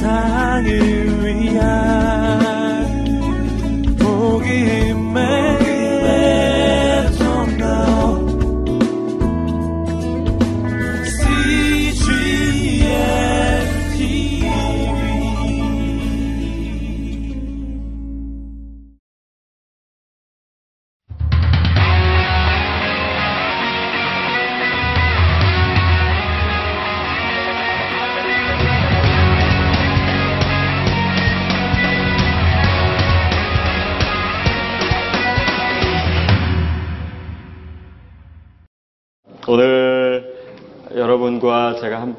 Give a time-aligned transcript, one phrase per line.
[0.00, 0.89] 세상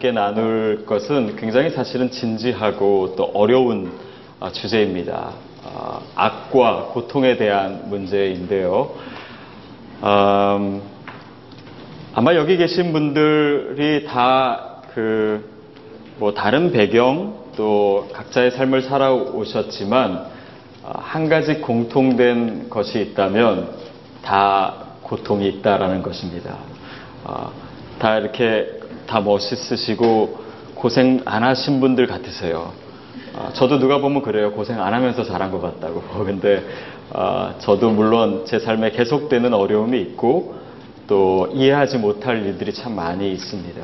[0.02, 3.92] 함께 나눌 것은 굉장히 사실은 진지하고 또 어려운
[4.40, 5.34] 아, 주제입니다.
[5.64, 8.96] 아, 악과 고통에 대한 문제인데요.
[10.02, 10.82] 음,
[12.16, 15.48] 아마 여기 계신 분들이 다 그,
[16.18, 20.26] 뭐 다른 배경 또 각자의 삶을 살아오셨지만
[20.84, 23.70] 아, 한 가지 공통된 것이 있다면
[24.24, 26.58] 다 고통이 있다라는 것입니다.
[27.24, 27.52] 어,
[28.00, 28.81] 다 이렇게
[29.12, 30.40] 다 멋있으시고
[30.74, 32.72] 고생 안 하신 분들 같으세요.
[33.36, 34.54] 어, 저도 누가 보면 그래요.
[34.54, 36.02] 고생 안 하면서 잘한 것 같다고.
[36.24, 36.64] 근데
[37.10, 40.56] 어, 저도 물론 제 삶에 계속되는 어려움이 있고
[41.08, 43.82] 또 이해하지 못할 일들이 참 많이 있습니다.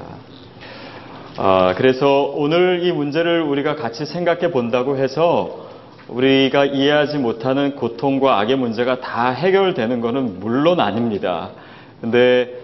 [1.76, 5.68] 그래서 오늘 이 문제를 우리가 같이 생각해 본다고 해서
[6.08, 11.50] 우리가 이해하지 못하는 고통과 악의 문제가 다 해결되는 것은 물론 아닙니다.
[12.00, 12.62] 근데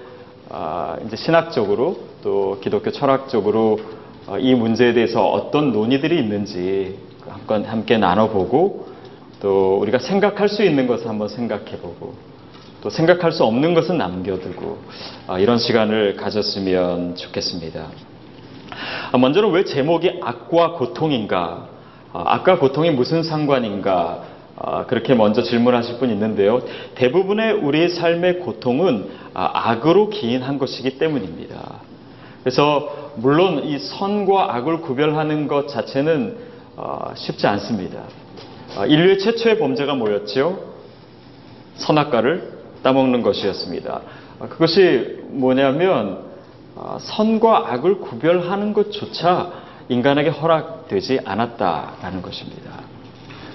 [0.50, 3.80] 아, 이제 신학적으로 또 기독교 철학적으로
[4.28, 8.88] 어, 이 문제에 대해서 어떤 논의들이 있는지 함께, 함께 나눠보고
[9.42, 12.14] 또 우리가 생각할 수 있는 것을 한번 생각해보고
[12.82, 14.78] 또 생각할 수 없는 것은 남겨두고
[15.28, 17.88] 아, 이런 시간을 가졌으면 좋겠습니다.
[19.12, 21.68] 아, 먼저는 왜 제목이 악과 고통인가?
[22.14, 24.24] 악과 고통이 무슨 상관인가?
[24.56, 26.62] 아, 그렇게 먼저 질문하실 분 있는데요.
[26.96, 31.82] 대부분의 우리 삶의 고통은 아, 악으로 기인한 것이기 때문입니다.
[32.44, 36.38] 그래서 물론 이 선과 악을 구별하는 것 자체는
[36.76, 38.04] 어, 쉽지 않습니다.
[38.76, 40.74] 아, 인류의 최초의 범죄가 뭐였죠?
[41.76, 44.02] 선악과를 따먹는 것이었습니다.
[44.50, 46.20] 그것이 뭐냐면
[47.00, 49.52] 선과 악을 구별하는 것조차
[49.90, 52.72] 인간에게 허락되지 않았다라는 것입니다.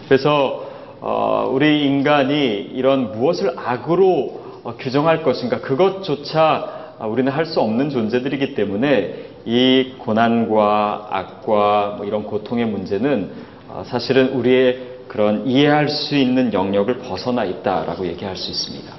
[0.07, 0.69] 그래서
[1.01, 8.55] 어, 우리 인간이 이런 무엇을 악으로 어, 규정할 것인가 그것조차 우리는 할 수 없는 존재들이기
[8.55, 9.15] 때문에
[9.45, 13.31] 이 고난과 악과 뭐 이런 고통의 문제는
[13.69, 18.93] 어, 사실은 우리의 그런 이해할 수 있는 영역을 벗어나 있다라고 얘기할 수 있습니다.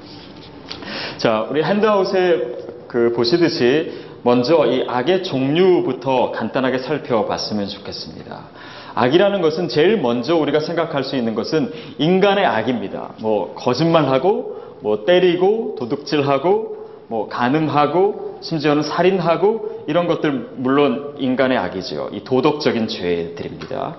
[1.17, 3.91] 자, 우리 핸드아웃에 그 보시듯이
[4.23, 8.47] 먼저 이 악의 종류부터 간단하게 살펴봤으면 좋겠습니다.
[8.95, 13.11] 악이라는 것은 제일 먼저 우리가 생각할 수 있는 것은 인간의 악입니다.
[13.19, 16.78] 뭐 거짓말하고 뭐 때리고 도둑질하고
[17.09, 22.09] 뭐 간음하고 심지어는 살인하고 이런 것들 물론 인간의 악이죠.
[22.13, 23.95] 이 도덕적인 죄들입니다.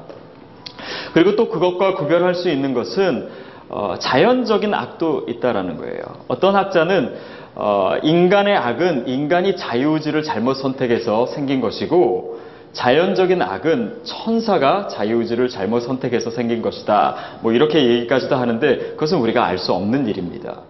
[1.12, 3.28] 그리고 또 그것과 구별할 수 있는 것은
[3.68, 6.02] 어, 자연적인 악도 있다라는 거예요.
[6.28, 7.14] 어떤 학자는
[7.56, 12.40] 어, 인간의 악은 인간이 자유의지를 잘못 선택해서 생긴 것이고
[12.72, 17.16] 자연적인 악은 천사가 자유의지를 잘못 선택해서 생긴 것이다.
[17.42, 20.62] 뭐 이렇게 얘기까지도 하는데 그것은 우리가 알 수 없는 일입니다.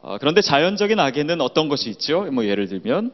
[0.00, 2.22] 어, 그런데 자연적인 악에는 어떤 것이 있죠?
[2.30, 3.12] 뭐 예를 들면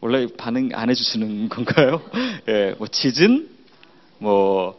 [0.00, 2.02] 원래 반응 안 해주시는 건가요?
[2.48, 3.48] 예, 뭐 지진,
[4.18, 4.78] 뭐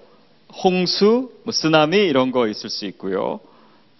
[0.63, 3.39] 홍수, 뭐 쓰나미 이런 거 있을 수 있고요.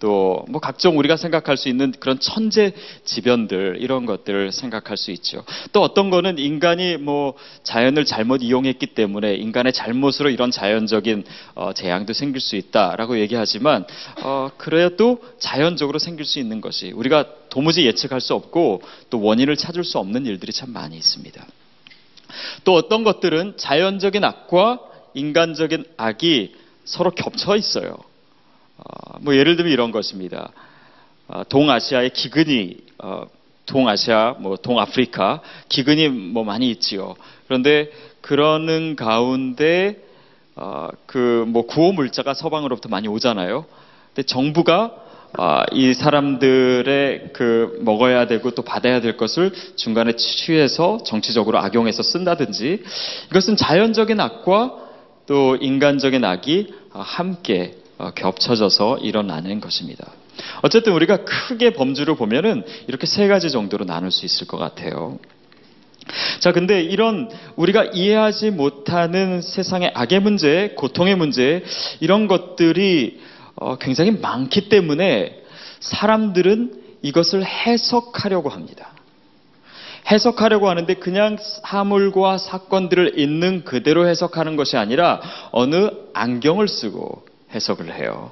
[0.00, 2.72] 또 뭐 각종 우리가 생각할 수 있는 그런 천재
[3.04, 5.44] 지변들 이런 것들을 생각할 수 있죠.
[5.72, 12.12] 또 어떤 거는 인간이 뭐 자연을 잘못 이용했기 때문에 인간의 잘못으로 이런 자연적인 어, 재앙도
[12.12, 13.84] 생길 수 있다라고 얘기하지만
[14.22, 19.84] 어, 그래도 자연적으로 생길 수 있는 것이 우리가 도무지 예측할 수 없고 또 원인을 찾을
[19.84, 21.46] 수 없는 일들이 참 많이 있습니다.
[22.64, 24.80] 또 어떤 것들은 자연적인 악과
[25.14, 26.54] 인간적인 악이
[26.84, 28.07] 서로 겹쳐 있어요.
[28.78, 30.50] 어, 뭐 예를 들면 이런 것입니다.
[31.26, 33.26] 어, 동아시아의 기근이 어,
[33.66, 37.16] 동아시아, 뭐 동아프리카 기근이 뭐 많이 있지요.
[37.46, 37.90] 그런데
[38.22, 40.02] 그러는 가운데
[41.06, 43.66] 그뭐 구호 물자가 서방으로부터 많이 오잖아요.
[44.08, 44.94] 근데 정부가
[45.72, 52.82] 이 사람들의 그 먹어야 되고 또 받아야 될 것을 중간에 취해서 정치적으로 악용해서 쓴다든지
[53.30, 54.74] 이것은 자연적인 악과
[55.26, 60.12] 또 인간적인 악이 함께 어, 겹쳐져서 일어나는 것입니다.
[60.62, 65.18] 어쨌든 우리가 크게 범주를 보면은 이렇게 세 가지 정도로 나눌 수 있을 것 같아요.
[66.40, 71.64] 자, 근데 이런 우리가 이해하지 못하는 세상의 악의 문제, 고통의 문제,
[72.00, 73.20] 이런 것들이
[73.56, 75.42] 어, 굉장히 많기 때문에
[75.80, 78.92] 사람들은 이것을 해석하려고 합니다.
[80.10, 88.30] 해석하려고 하는데 그냥 사물과 사건들을 있는 그대로 해석하는 것이 아니라 어느 안경을 쓰고 해석을 해요.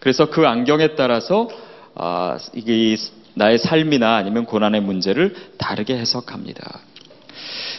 [0.00, 1.48] 그래서 그 안경에 따라서
[1.94, 2.96] 아, 이게
[3.34, 6.80] 나의 삶이나 아니면 고난의 문제를 다르게 해석합니다.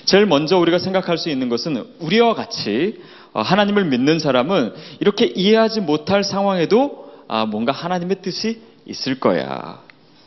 [0.05, 3.01] 제일 먼저 우리가 생각할 수 있는 것은 우리와 같이
[3.33, 9.81] 어, 하나님을 믿는 사람은 이렇게 이해하지 못할 상황에도 아, 뭔가 하나님의 뜻이 있을 거야.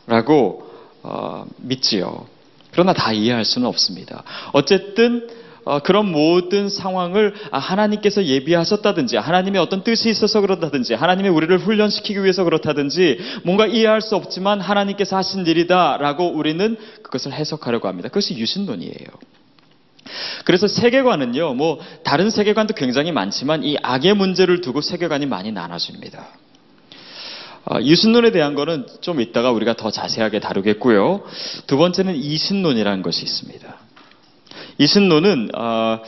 [0.07, 0.71] 라고
[1.03, 2.25] 어, 믿지요.
[2.71, 4.23] 그러나 다 이해할 수는 없습니다.
[4.53, 5.42] 어쨌든 어,
[5.83, 12.43] 그런 모든 상황을 아, 하나님께서 예비하셨다든지 하나님의 어떤 뜻이 있어서 그렇다든지 하나님의 우리를 훈련시키기 위해서
[12.43, 18.09] 그렇다든지 뭔가 이해할 수 없지만 하나님께서 하신 일이다라고 우리는 그것을 해석하려고 합니다.
[18.09, 19.07] 그것이 유신론이에요.
[20.45, 26.27] 그래서 세계관은요, 뭐 다른 세계관도 굉장히 많지만 이 악의 문제를 두고 세계관이 많이 나눠집니다.
[27.65, 31.23] 어, 유신론에 대한 거는 좀 이따가 우리가 더 자세하게 다루겠고요.
[31.65, 33.82] 두 번째는 이신론이라는 것이 있습니다.
[34.77, 35.99] 이신론은 어,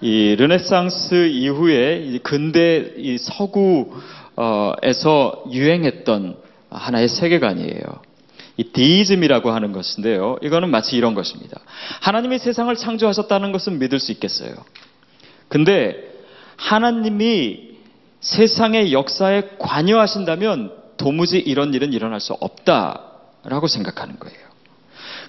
[0.00, 4.34] 이 르네상스 이후에 근대 이 서구에서
[5.50, 6.36] 유행했던
[6.70, 7.80] 하나의 세계관이에요.
[8.56, 10.36] 이 Deism이라고 하는 것인데요.
[10.42, 11.60] 이거는 마치 이런 것입니다.
[12.00, 14.52] 하나님이 세상을 창조하셨다는 것은 믿을 수 있겠어요.
[15.48, 15.96] 근데
[16.56, 17.68] 하나님이
[18.20, 24.47] 세상의 역사에 관여하신다면 도무지 이런 일은 일어날 수 없다라고 생각하는 거예요.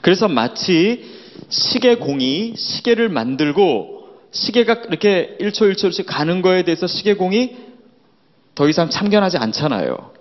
[0.01, 1.03] 그래서 마치
[1.49, 3.99] 시계공이 시계를 만들고
[4.31, 7.55] 시계가 이렇게 1초 1초씩 가는 거에 대해서 시계공이
[8.55, 10.11] 더 이상 참견하지 않잖아요.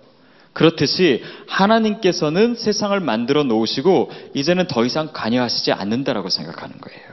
[0.53, 7.08] 그렇듯이 하나님께서는 세상을 만들어 놓으시고 이제는 더 이상 관여하시지 않는다라고 생각하는 거예요.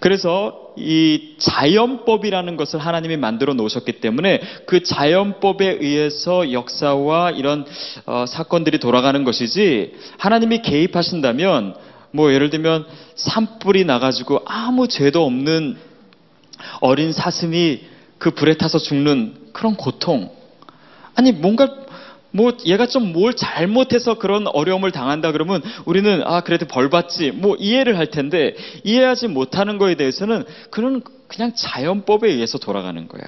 [0.00, 7.66] 그래서 이 자연법이라는 것을 하나님이 만들어 놓으셨기 때문에 그 자연법에 의해서 역사와 이런
[8.06, 11.74] 어, 사건들이 돌아가는 것이지 하나님이 개입하신다면
[12.12, 15.76] 뭐 예를 들면 산불이 나가지고 아무 죄도 없는
[16.80, 17.80] 어린 사슴이
[18.18, 20.30] 그 불에 타서 죽는 그런 고통
[21.14, 21.68] 아니 뭔가
[22.32, 27.56] 뭐 얘가 좀 뭘 잘못해서 그런 어려움을 당한다 그러면 우리는 아 그래도 벌 받지 뭐
[27.56, 28.54] 이해를 할 텐데
[28.84, 33.22] 이해하지 못하는 거에 대해서는 그런 그냥 자연법에 의해서 돌아가는 거야.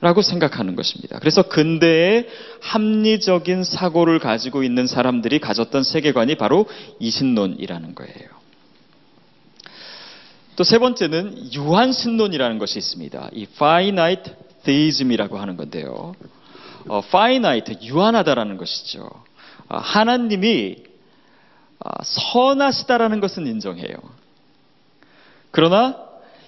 [0.00, 1.18] 라고 생각하는 것입니다.
[1.18, 2.28] 그래서 근대의
[2.60, 6.66] 합리적인 사고를 가지고 있는 사람들이 가졌던 세계관이 바로
[6.98, 8.28] 이신론이라는 거예요.
[10.56, 13.30] 또 세 번째는 유한신론이라는 것이 있습니다.
[13.32, 14.34] 이 finite
[14.64, 16.14] theism이라고 하는 건데요.
[16.88, 19.10] 어, finite, 유한하다라는 것이죠.
[19.68, 20.76] 어, 하나님이
[21.80, 23.94] 어, 선하시다라는 것은 인정해요.
[25.50, 25.96] 그러나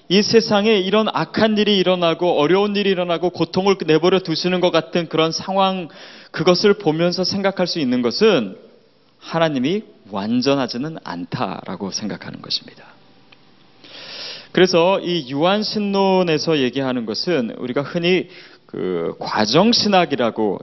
[0.09, 5.33] 이 세상에 이런 악한 일이 일어나고 어려운 일이 일어나고 고통을 내버려 두시는 것 같은 그런
[5.33, 5.89] 상황
[6.31, 8.57] 그것을 보면서 생각할 수 있는 것은
[9.19, 12.85] 하나님이 완전하지는 않다라고 생각하는 것입니다.
[14.53, 18.29] 그래서 이 유한신론에서 얘기하는 것은 우리가 흔히
[18.77, 20.59] 그 과정 신학이라고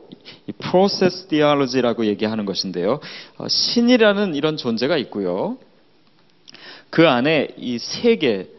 [0.46, 3.00] 이 process theology라고 얘기하는 것인데요.
[3.40, 5.58] 어, 신이라는 이런 존재가 있고요.
[6.92, 8.52] 그 안에 이 세계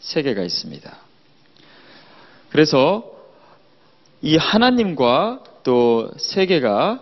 [0.00, 0.98] 세계가 있습니다.
[2.48, 3.04] 그래서
[4.20, 7.00] 이 하나님과 또 세계가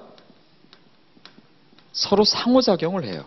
[1.92, 3.24] 서로 상호작용을 해요.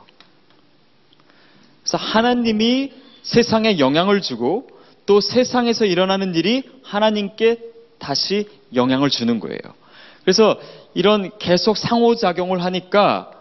[1.81, 4.69] 그래서 하나님이 세상에 영향을 주고
[5.07, 7.70] 또 세상에서 일어나는 일이 하나님께
[8.01, 9.60] 다시 영향을 주는 거예요.
[10.24, 10.60] 그래서
[10.93, 13.31] 이런 계속 상호작용을 하니까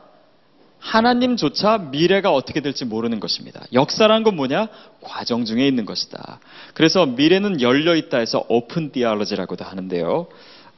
[0.78, 3.62] 하나님조차 미래가 어떻게 될지 모르는 것입니다.
[3.72, 4.68] 역사란 건 뭐냐?
[5.02, 6.40] 과정 중에 있는 것이다.
[6.72, 10.26] 그래서 미래는 열려 있다 해서 Open Theology라고도 하는데요.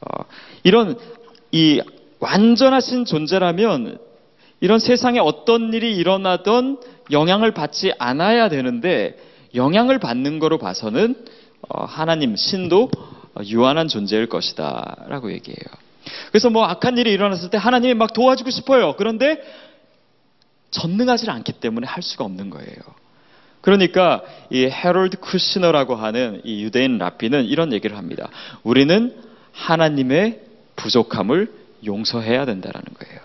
[0.01, 0.25] 어,
[0.63, 0.97] 이런
[1.51, 1.81] 이
[2.19, 3.97] 완전하신 존재라면
[4.59, 9.17] 이런 세상에 어떤 일이 일어나던 영향을 받지 않아야 되는데
[9.55, 11.15] 영향을 받는 거로 봐서는
[11.69, 12.91] 어, 하나님 신도
[13.45, 15.83] 유한한 존재일 것이다 라고 얘기해요.
[16.29, 18.95] 그래서 뭐 악한 일이 일어났을 때 하나님이 막 도와주고 싶어요.
[18.97, 19.41] 그런데
[20.71, 22.75] 전능하지 않기 때문에 할 수가 없는 거예요.
[23.61, 28.29] 그러니까 이 헤롤드 쿠시너라고 하는 이 유대인 랍비는 이런 얘기를 합니다.
[28.63, 29.15] 우리는
[29.53, 30.41] 하나님의
[30.75, 31.51] 부족함을
[31.85, 33.19] 용서해야 된다라는 거예요.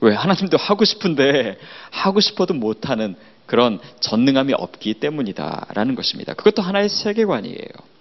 [0.00, 0.14] 왜?
[0.14, 1.58] 하나님도 하고 싶은데
[1.90, 3.16] 하고 싶어도 못하는
[3.46, 6.34] 그런 전능함이 없기 때문이다라는 것입니다.
[6.34, 7.97] 그것도 하나의 세계관이에요.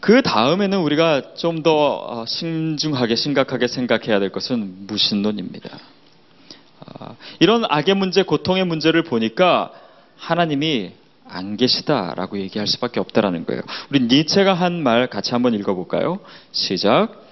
[0.00, 5.78] 그 다음에는 우리가 좀더 어, 신중하게 심각하게 생각해야 될 것은 무신론입니다.
[6.86, 9.72] 아, 이런 악의 문제, 고통의 문제를 보니까
[10.16, 10.92] 하나님이
[11.28, 13.60] 안 계시다라고 얘기할 수밖에 없다라는 거예요.
[13.90, 16.20] 우리 니체가 한 말 같이 한번 읽어볼까요?
[16.52, 17.26] 시작.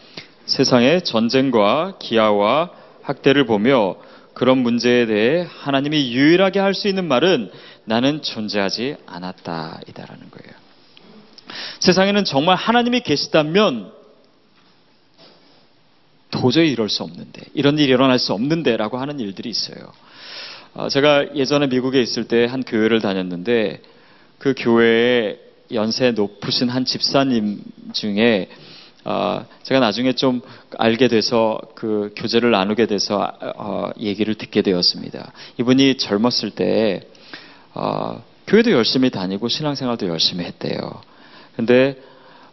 [0.44, 2.70] 세상의 전쟁과 기아와
[3.02, 3.96] 학대를 보며
[4.34, 7.50] 그런 문제에 대해 하나님이 유일하게 할 수 있는 말은
[7.84, 10.65] 나는 존재하지 않았다 이다라는 거예요.
[11.80, 13.92] 세상에는 정말 하나님이 계시다면
[16.30, 19.92] 도저히 이럴 수 없는데 이런 일이 일어날 수 없는데 라고 하는 일들이 있어요.
[20.74, 23.80] 어, 제가 예전에 미국에 있을 때 한 교회를 다녔는데
[24.38, 25.38] 그 교회에
[25.72, 27.60] 연세 높으신 한 집사님
[27.92, 28.48] 중에
[29.04, 30.42] 어, 제가 나중에 좀
[30.76, 35.32] 알게 돼서 그 교제를 나누게 돼서 어, 얘기를 듣게 되었습니다.
[35.58, 37.02] 이분이 젊었을 때
[37.72, 41.00] 어, 교회도 열심히 다니고 신앙생활도 열심히 했대요.
[41.56, 42.00] 근데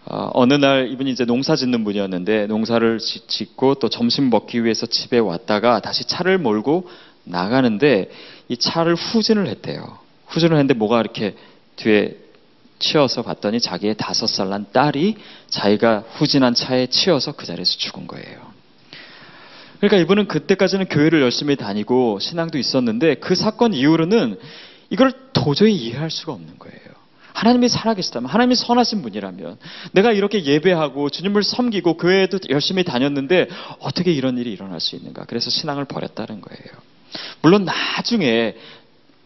[0.05, 5.17] 어, 느 날 이분이 이제 농사 짓는 분이었는데 농사를 짓고 또 점심 먹기 위해서 집에
[5.17, 6.89] 왔다가 다시 차를 몰고
[7.23, 8.09] 나가는데
[8.49, 9.97] 이 차를 후진을 했대요.
[10.27, 11.35] 후진을 했는데 뭐가 이렇게
[11.77, 12.17] 뒤에
[12.79, 15.15] 치여서 봤더니 자기의 다섯 살 난 딸이
[15.47, 18.53] 자기가 후진한 차에 치여서 그 자리에서 죽은 거예요.
[19.79, 24.37] 그러니까 이분은 그때까지는 교회를 열심히 다니고 신앙도 있었는데 그 사건 이후로는
[24.89, 26.82] 이걸 도저히 이해할 수가 없는 거예요.
[27.33, 29.57] 하나님이 살아계시다면, 하나님이 선하신 분이라면,
[29.91, 33.49] 내가 이렇게 예배하고 주님을 섬기고 교회에도 열심히 다녔는데
[33.79, 35.25] 어떻게 이런 일이 일어날 수 있는가?
[35.25, 36.63] 그래서 신앙을 버렸다는 거예요.
[37.41, 38.55] 물론 나중에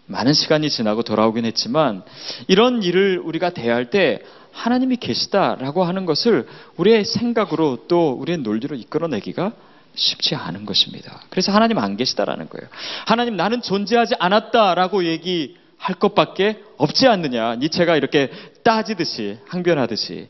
[0.08, 2.04] 많은 시간이 지나고 돌아오긴 했지만
[2.48, 4.22] 이런 일을 우리가 대할 때
[4.52, 6.48] 하나님이 계시다라고 하는 것을
[6.78, 9.52] 우리의 생각으로 또 우리의 논리로 이끌어내기가
[9.96, 11.22] 쉽지 않은 것입니다.
[11.30, 12.68] 그래서 하나님 안 계시다라는 거예요.
[13.06, 17.56] 하나님 나는 존재하지 않았다라고 얘기 할 것밖에 없지 않느냐.
[17.56, 18.30] 니체가 이렇게
[18.64, 20.28] 따지듯이 항변하듯이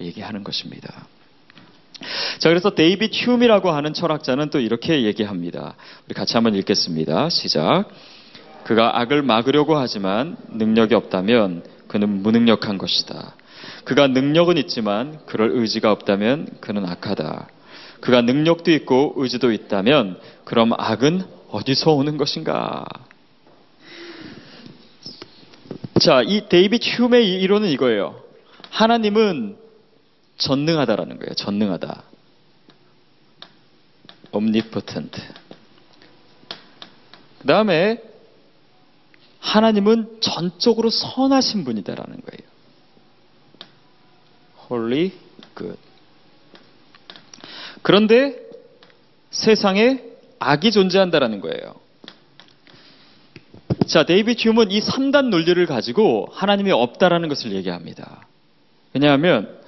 [0.00, 1.06] 얘기하는 것입니다.
[2.38, 5.74] 자, 그래서 데이빗 휴미라고 하는 철학자는 또 이렇게 얘기합니다.
[6.06, 7.28] 우리 같이 한번 읽겠습니다.
[7.28, 7.84] 시작.
[8.64, 13.34] 그가 악을 막으려고 하지만 능력이 없다면 그는 무능력한 것이다.
[13.84, 17.48] 그가 능력은 있지만 그럴 의지가 없다면 그는 악하다.
[18.00, 22.84] 그가 능력도 있고 의지도 있다면 그럼 악은 어디서 오는 것인가?
[26.00, 28.20] 자, 이 데이빗 휴메의 이론은 이거예요.
[28.70, 29.56] 하나님은
[30.36, 31.34] 전능하다라는 거예요.
[31.34, 32.02] 전능하다.
[34.32, 35.22] omnipotent.
[37.40, 38.02] 그 다음에
[39.38, 42.54] 하나님은 전적으로 선하신 분이다라는 거예요.
[44.70, 45.12] Holy
[45.56, 45.78] good.
[47.82, 48.36] 그런데
[49.30, 50.02] 세상에
[50.38, 51.83] 악이 존재한다라는 거예요.
[53.86, 58.26] 자, 데이비드 흄은 이 3단 논리를 가지고 하나님이 없다라는 것을 얘기합니다.
[58.92, 59.58] 왜냐하면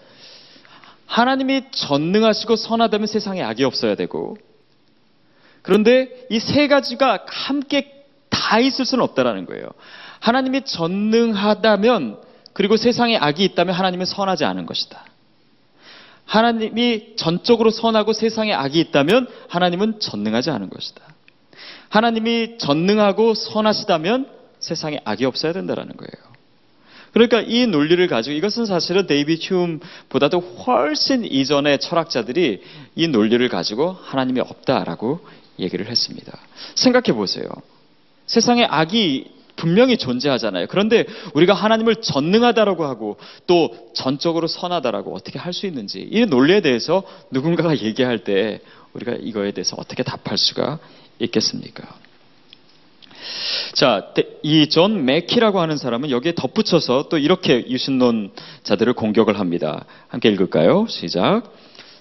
[1.06, 4.36] 하나님이 전능하시고 선하다면 세상에 악이 없어야 되고
[5.62, 7.92] 그런데 이 세 가지가 함께
[8.30, 9.68] 다 있을 수는 없다라는 거예요.
[10.20, 12.18] 하나님이 전능하다면
[12.52, 15.04] 그리고 세상에 악이 있다면 하나님은 선하지 않은 것이다.
[16.24, 21.02] 하나님이 전적으로 선하고 세상에 악이 있다면 하나님은 전능하지 않은 것이다.
[21.88, 24.28] 하나님이 전능하고 선하시다면
[24.58, 26.36] 세상에 악이 없어야 된다는 거예요.
[27.12, 32.62] 그러니까 이 논리를 가지고 이것은 사실은 데이비드 휴움보다도 훨씬 이전의 철학자들이
[32.94, 35.20] 이 논리를 가지고 하나님이 없다라고
[35.58, 36.38] 얘기를 했습니다.
[36.74, 37.48] 생각해 보세요.
[38.26, 40.66] 세상에 악이 분명히 존재하잖아요.
[40.68, 43.16] 그런데 우리가 하나님을 전능하다라고 하고
[43.46, 48.60] 또 전적으로 선하다라고 어떻게 할 수 있는지 이 논리에 대해서 누군가가 얘기할 때
[48.92, 50.78] 우리가 이거에 대해서 어떻게 답할 수가
[51.18, 51.84] 있겠습니까?
[53.74, 59.84] 자, 이 존 맥키라고 하는 사람은 여기에 덧붙여서 또 이렇게 유신론자들을 공격을 합니다.
[60.08, 60.86] 함께 읽을까요?
[60.88, 61.42] 시작.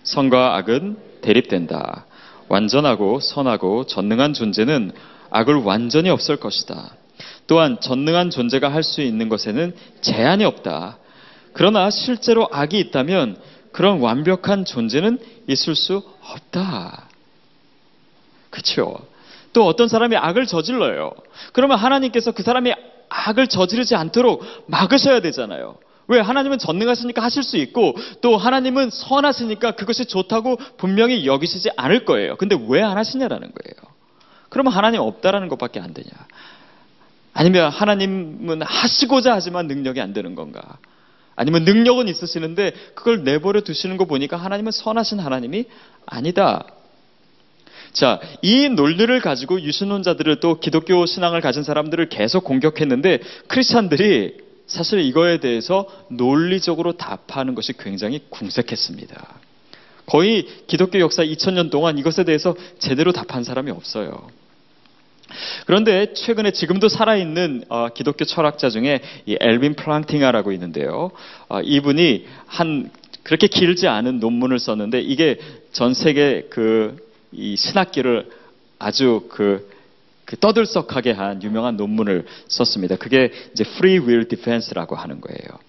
[0.03, 2.05] 선과 악은 대립된다.
[2.47, 4.91] 완전하고 선하고 전능한 존재는
[5.31, 6.95] 악을 완전히 없앨 것이다.
[7.47, 10.97] 또한 전능한 존재가 할 수 있는 것에는 제한이 없다.
[11.53, 13.37] 그러나 실제로 악이 있다면
[13.71, 17.09] 그런 완벽한 존재는 있을 수 없다.
[18.55, 18.97] 그렇죠?
[19.51, 21.11] 또 어떤 사람이 악을 저질러요.
[21.51, 22.73] 그러면 하나님께서 그 사람이
[23.09, 25.77] 악을 저지르지 않도록 막으셔야 되잖아요.
[26.07, 26.19] 왜?
[26.19, 32.37] 하나님은 전능하시니까 하실 수 있고 또 하나님은 선하시니까 그것이 좋다고 분명히 여기시지 않을 거예요.
[32.37, 33.93] 근데 왜 안 하시냐라는 거예요.
[34.49, 36.09] 그러면 하나님 없다라는 것밖에 안 되냐?
[37.33, 40.77] 아니면 하나님은 하시고자 하지만 능력이 안 되는 건가?
[41.35, 45.65] 아니면 능력은 있으시는데 그걸 내버려 두시는 거 보니까 하나님은 선하신 하나님이
[46.05, 46.65] 아니다.
[47.95, 54.35] 자, 이 논리를 가지고 유신론자들을 또 기독교 신앙을 가진 사람들을 계속 공격했는데 크리스찬들이
[54.67, 59.39] 사실 이거에 대해서 논리적으로 답하는 것이 굉장히 궁색했습니다.
[60.07, 64.27] 거의 기독교 역사 2000년 동안 이것에 대해서 제대로 답한 사람이 없어요.
[65.65, 71.11] 그런데 최근에 지금도 살아있는 어, 기독교 철학자 중에 이 엘빈 플랑팅아라고 있는데요.
[71.47, 72.91] 어, 이분이 한
[73.23, 75.39] 그렇게 길지 않은 논문을 썼는데 이게
[75.71, 78.29] 전 세계 그 이 신학계를
[78.79, 79.69] 아주 그,
[80.25, 82.95] 그 떠들썩하게 한 유명한 논문을 썼습니다.
[82.95, 85.59] 그게 이제 Free Will Defense라고 하는 거예요.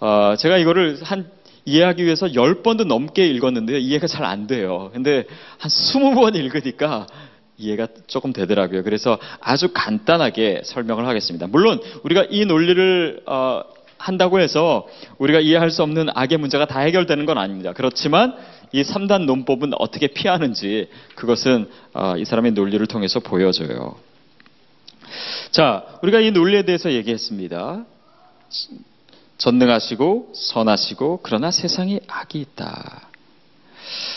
[0.00, 1.30] 어, 제가 이거를 한
[1.64, 3.78] 이해하기 위해서 10번도 넘게 읽었는데요.
[3.78, 4.90] 이해가 잘 안 돼요.
[4.92, 5.24] 근데
[5.58, 7.06] 한 20번 읽으니까
[7.58, 8.84] 이해가 조금 되더라고요.
[8.84, 11.46] 그래서 아주 간단하게 설명을 하겠습니다.
[11.48, 13.62] 물론 우리가 이 논리를 어,
[13.98, 14.86] 한다고 해서
[15.18, 17.72] 우리가 이해할 수 없는 악의 문제가 다 해결되는 건 아닙니다.
[17.72, 18.34] 그렇지만
[18.72, 23.96] 이 3단 논법은 어떻게 피하는지 그것은 어, 이 사람의 논리를 통해서 보여줘요.
[25.50, 27.84] 자, 우리가 이 논리에 대해서 얘기했습니다.
[29.38, 33.08] 전능하시고 선하시고 그러나 세상에 악이 있다.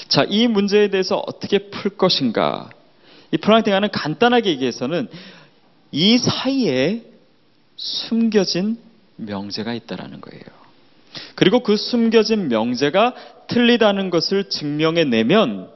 [0.08, 2.70] 자, 이 문제에 대해서 어떻게 풀 것인가?
[3.32, 5.08] 이 프랑팅하는 간단하게 얘기해서는
[5.92, 7.04] 이 사이에
[7.78, 8.78] 숨겨진
[9.16, 10.61] 명제가 있다라는 거예요.
[11.36, 13.16] 그리고 그 숨겨진 명제가
[13.48, 15.70] 틀리다는 것을 증명해 내면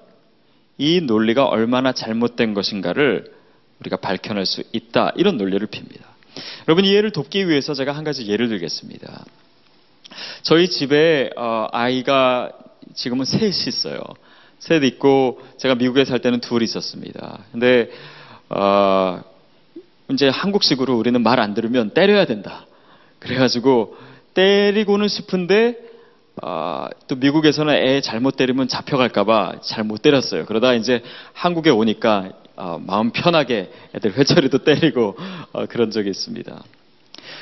[0.78, 3.32] 이 논리가 얼마나 잘못된 것인가를
[3.80, 5.12] 우리가 밝혀낼 수 있다.
[5.16, 6.06] 이런 논리를 핍니다.
[6.68, 9.26] 여러분 이해를 돕기 위해서 제가 한 가지 예를 들겠습니다.
[10.44, 12.52] 저희 집에 어, 아이가
[12.94, 14.00] 지금은 셋이 있어요.
[14.60, 17.40] 셋 있고 제가 미국에 살 때는 둘 있었습니다.
[17.52, 17.90] 근데
[18.50, 19.22] 어,
[20.12, 22.66] 이제 한국식으로 우리는 말 안 들으면 때려야 된다.
[23.20, 23.98] 그래가지고
[24.36, 25.78] 때리고는 싶은데
[26.44, 30.46] 어, 또 미국에서는 애 잘못 때리면 잡혀갈까봐 잘 못 때렸어요.
[30.46, 31.02] 그러다 이제
[31.34, 35.16] 한국에 오니까 어, 마음 편하게 애들 회초리도 때리고
[35.54, 36.64] 어, 그런 적이 있습니다.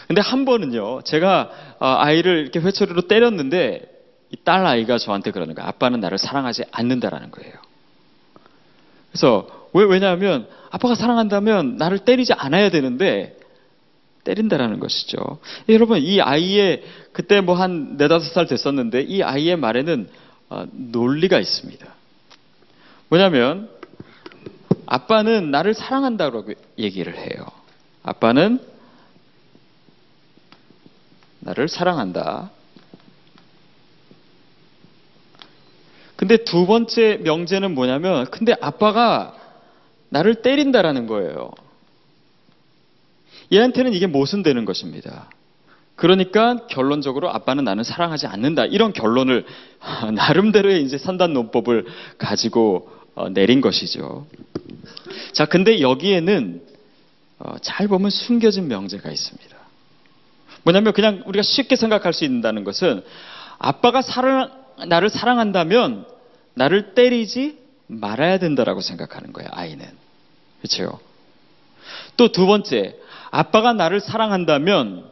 [0.08, 3.90] 근데 한 번은요, 제가 어, 아이를 이렇게 회초리로 때렸는데
[4.32, 5.68] 이 딸 아이가 저한테 그러는 거예요.
[5.70, 7.54] 아빠는 나를 사랑하지 않는다라는 거예요.
[9.12, 13.38] 그래서 왜 왜냐하면 아빠가 사랑한다면 나를 때리지 않아야 되는데
[14.24, 15.40] 때린다라는 것이죠.
[15.70, 20.10] 여러분 이 아이의 그때 뭐 한 네다섯 살 됐었는데 이 아이의 말에는
[20.50, 21.86] 어, 논리가 있습니다.
[23.10, 23.70] 뭐냐면
[24.86, 26.46] 아빠는 나를 사랑한다고
[26.78, 27.46] 얘기를 해요.
[28.04, 28.60] 아빠는
[31.40, 32.52] 나를 사랑한다.
[36.16, 39.36] 근데 두 번째 명제는 뭐냐면, 근데 아빠가
[40.10, 41.52] 나를 때린다라는 거예요.
[43.54, 45.30] 얘한테는 이게 모순되는 것입니다.
[45.96, 48.66] 그러니까 결론적으로 아빠는 나는 사랑하지 않는다.
[48.66, 49.46] 이런 결론을
[50.14, 51.86] 나름대로의 이제 산단 논법을
[52.18, 54.26] 가지고 어, 내린 것이죠.
[55.34, 56.62] 자, 근데 여기에는
[57.40, 59.56] 어, 잘 보면 숨겨진 명제가 있습니다.
[60.64, 63.04] 뭐냐면 그냥 우리가 쉽게 생각할 수 있다는 것은
[63.60, 64.52] 아빠가 사랑,
[64.88, 66.08] 나를 사랑한다면
[66.56, 69.86] 나를 때리지 말아야 된다라고 생각하는 거예요, 아이는.
[70.62, 71.00] 그렇죠?
[72.18, 72.96] 또 두 번째,
[73.34, 75.06] 아빠가 나를 사랑한다면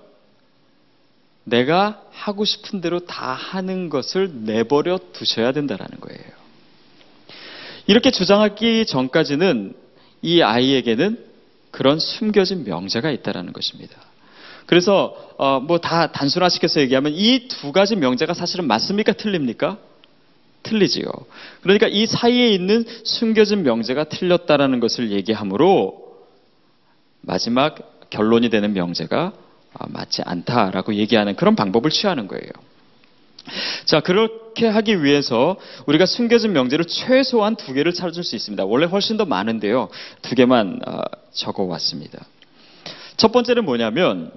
[1.44, 6.22] 내가 하고 싶은 대로 다 하는 것을 내버려 두셔야 된다라는 거예요.
[7.88, 9.74] 이렇게 주장하기 전까지는
[10.22, 11.18] 이 아이에게는
[11.72, 13.98] 그런 숨겨진 명제가 있다라는 것입니다.
[14.68, 19.14] 그래서 어, 뭐다 단순화시켜서 얘기하면 이 두 가지 명제가 사실은 맞습니까?
[19.14, 19.80] 틀립니까?
[20.62, 21.08] 틀리지요.
[21.62, 26.20] 그러니까 이 사이에 있는 숨겨진 명제가 틀렸다라는 것을 얘기하므로
[27.22, 29.34] 마지막 결론이 되는 명제가
[29.74, 32.52] 아, 맞지 않다라고 얘기하는 그런 방법을 취하는 거예요.
[33.86, 38.66] 자, 그렇게 하기 위해서 우리가 숨겨진 명제를 최소한 두 개를 찾을 수 있습니다.
[38.66, 39.90] 원래 훨씬 더 많은데요.
[40.22, 42.26] 두 개만 아, 적어 왔습니다.
[43.18, 44.32] 첫 번째는 뭐냐면,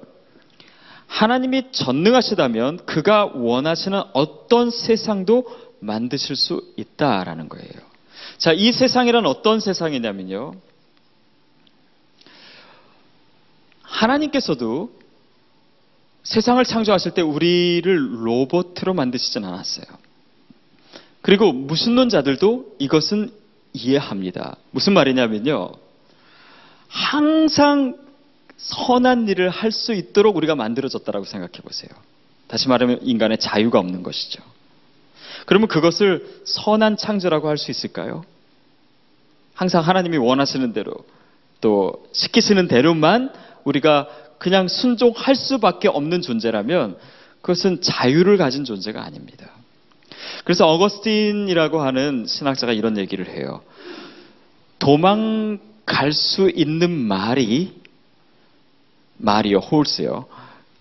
[1.06, 5.46] 하나님이 전능하시다면 그가 원하시는 어떤 세상도
[5.80, 7.72] 만드실 수 있다라는 거예요.
[8.38, 10.54] 자, 이 세상이란 어떤 세상이냐면요.
[13.94, 14.90] 하나님께서도
[16.24, 19.86] 세상을 창조하실 때 우리를 로봇으로 만드시진 않았어요.
[21.22, 23.32] 그리고 무신론자들도 이것은
[23.72, 24.56] 이해합니다.
[24.70, 25.72] 무슨 말이냐면요.
[26.88, 27.96] 항상
[28.56, 31.90] 선한 일을 할 수 있도록 우리가 만들어졌다라고 생각해 보세요.
[32.46, 34.42] 다시 말하면 인간의 자유가 없는 것이죠.
[35.46, 38.24] 그러면 그것을 선한 창조라고 할 수 있을까요?
[39.54, 40.94] 항상 하나님이 원하시는 대로
[41.60, 43.32] 또 시키시는 대로만
[43.64, 46.96] 우리가 그냥 순종할 수밖에 없는 존재라면
[47.40, 49.50] 그것은 자유를 가진 존재가 아닙니다.
[50.44, 53.62] 그래서 어거스틴이라고 하는 신학자가 이런 얘기를 해요.
[54.78, 57.84] 도망갈 수 있는 말이
[59.16, 60.26] 말이요, 홀스요.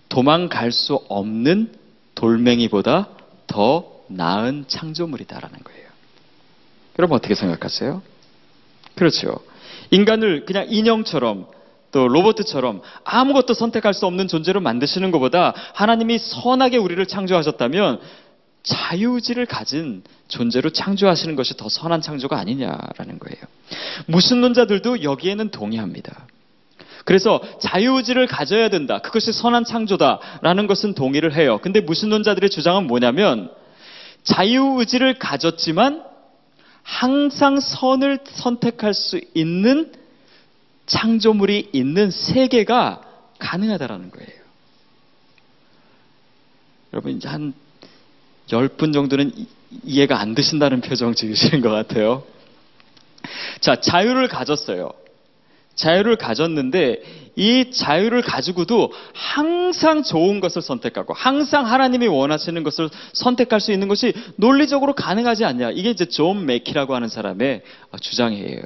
[0.08, 1.72] 도망갈 수 없는
[2.14, 3.08] 돌멩이보다
[3.46, 5.88] 더 나은 창조물이다라는 거예요.
[6.98, 8.02] 여러분 어떻게 생각하세요?
[8.94, 9.38] 그렇죠.
[9.90, 11.46] 인간을 그냥 인형처럼
[11.94, 18.00] 또 로봇처럼 아무것도 선택할 수 없는 존재로 만드시는 것보다 하나님이 선하게 우리를 창조하셨다면
[18.64, 23.44] 자유의지를 가진 존재로 창조하시는 것이 더 선한 창조가 아니냐라는 거예요.
[24.06, 26.26] 무신론자들도 여기에는 동의합니다.
[27.04, 28.98] 그래서 자유의지를 가져야 된다.
[28.98, 31.60] 그것이 선한 창조다라는 것은 동의를 해요.
[31.62, 33.52] 근데 무신론자들의 주장은 뭐냐면
[34.24, 36.02] 자유의지를 가졌지만
[36.82, 39.92] 항상 선을 선택할 수 있는
[40.86, 43.02] 창조물이 있는 세계가
[43.38, 44.44] 가능하다라는 거예요.
[46.92, 47.52] 여러분 이제 한
[48.48, 49.32] 10분 정도는
[49.82, 52.24] 이해가 안 되신다는 표정 지으시는 것 같아요.
[53.60, 54.92] 자, 자유를 가졌어요.
[55.74, 57.02] 자유를 가졌는데
[57.36, 64.12] 이 자유를 가지고도 항상 좋은 것을 선택하고 항상 하나님이 원하시는 것을 선택할 수 있는 것이
[64.36, 65.72] 논리적으로 가능하지 않냐.
[65.72, 67.62] 이게 이제 존 맥키라고 하는 사람의
[68.00, 68.62] 주장이에요.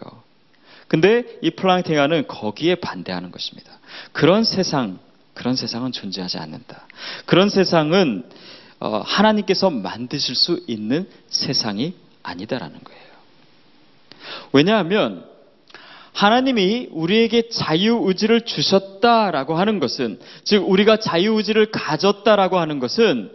[0.88, 3.79] 근데 이 플랑팅아는 거기에 반대하는 것입니다.
[4.12, 4.98] 그런 세상,
[5.35, 6.87] 그런 세상은 존재하지 않는다.
[7.27, 8.24] 그런 세상은
[8.81, 13.03] 어, 하나님께서 만드실 수 있는 세상이 아니다라는 거예요.
[14.53, 15.24] 왜냐하면
[16.12, 23.31] 하나님이 우리에게 자유의지를 주셨다라고 하는 것은, 즉, 우리가 자유의지를 가졌다라고 하는 것은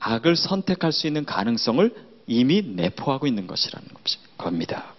[0.00, 1.94] 악을 선택할 수 있는 가능성을
[2.26, 3.88] 이미 내포하고 있는 것이라는
[4.36, 4.94] 겁니다.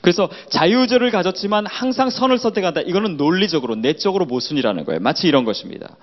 [0.00, 2.82] 그래서 자유의지를 가졌지만 항상 선을 선택한다.
[2.82, 5.00] 이거는 논리적으로, 내적으로 모순이라는 거예요.
[5.00, 5.96] 마치 이런 것입니다.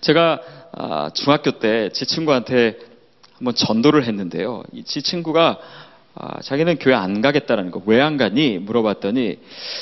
[0.00, 0.40] 제가
[0.72, 2.78] 아, 중학교 때 제 친구한테
[3.34, 4.62] 한번 전도를 했는데요.
[4.72, 5.58] 이 친구가
[6.14, 7.82] 아, 자기는 교회 안 가겠다라는 거.
[7.86, 8.58] 왜 안 가니?
[8.58, 9.38] 물어봤더니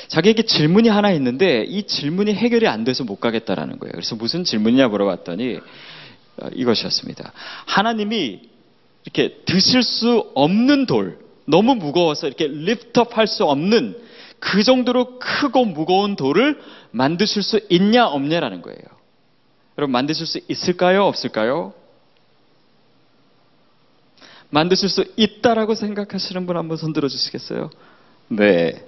[0.09, 3.93] 자기에게 질문이 하나 있는데 이 질문이 해결이 안 돼서 못 가겠다라는 거예요.
[3.93, 5.57] 그래서 무슨 질문이냐 물어봤더니
[6.39, 7.33] 어, 이것이었습니다.
[7.67, 8.41] 하나님이
[9.05, 13.99] 이렇게 드실 수 없는 돌, 너무 무거워서 이렇게 lift up 할 수 없는
[14.39, 18.81] 그 정도로 크고 무거운 돌을 만드실 수 있냐 없냐라는 거예요.
[19.79, 21.05] 여러분 만드실 수 있을까요?
[21.05, 21.75] 없을까요?
[24.51, 27.71] 만드실 수 있다라고 생각하시는 분 한번 손 들어 주시겠어요?
[28.29, 28.85] 네.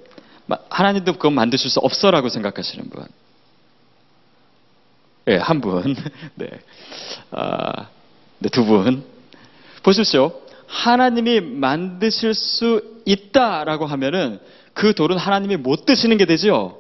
[0.71, 3.05] 하나님도 그건 만드실 수 없어라고 생각하시는 분.
[5.27, 5.95] 네, 한 분.
[6.37, 6.49] 네.
[7.33, 7.89] 아,
[8.39, 9.05] 네, 두 분.
[9.83, 10.41] 보십시오.
[10.69, 14.39] 하나님이 만드실 수 있다라고 하면은
[14.75, 16.79] 그 돌은 하나님이 못 드시는 게 되죠.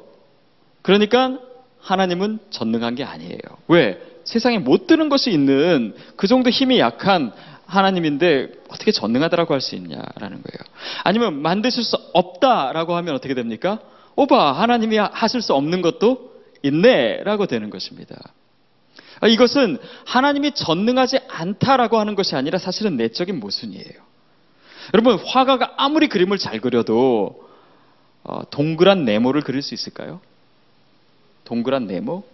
[0.82, 1.38] 그러니까
[1.80, 3.38] 하나님은 전능한 게 아니에요.
[3.66, 4.00] 왜?
[4.24, 7.32] 세상에 못 드는 것이 있는 그 정도 힘이 약한
[7.66, 10.58] 하나님인데 어떻게 전능하다라고 할 수 있냐라는 거예요.
[11.02, 13.80] 아니면 만드실 수 없다라고 하면 어떻게 됩니까?
[14.16, 18.16] 오바 하나님이 하실 수 없는 것도 있네라고 되는 것입니다.
[19.20, 24.08] 아, 이것은 하나님이 전능하지 않다라고 하는 것이 아니라 사실은 내적인 모순이에요.
[24.94, 27.48] 여러분 화가가 아무리 그림을 잘 그려도
[28.24, 30.20] 어, 동그란 네모를 그릴 수 있을까요?
[31.44, 32.24] 동그란 네모?